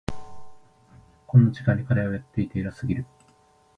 [1.27, 3.05] こんな時間に課題をやっていて偉すぎる。